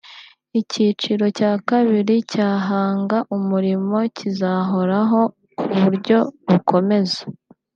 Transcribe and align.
Icyiciro 0.59 1.25
cya 1.37 1.51
kabiri 1.69 2.15
cya 2.31 2.49
Hanga 2.67 3.17
Umurimo 3.37 3.97
cyizahoraho 4.15 5.19
ku 5.57 5.67
buryo 5.81 6.17
bukomeza 6.47 7.21